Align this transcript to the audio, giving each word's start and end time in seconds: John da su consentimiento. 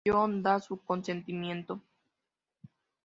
John 0.03 0.41
da 0.41 0.57
su 0.59 0.83
consentimiento. 0.83 1.79